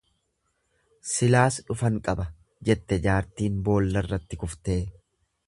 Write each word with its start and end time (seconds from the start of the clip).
"""Silaas 1.09 1.59
dhufan 1.67 1.99
qaba"" 2.07 2.25
jette 2.71 2.99
jaartiin 3.05 3.61
boollarratti 3.69 4.43
kuftee." 4.47 4.81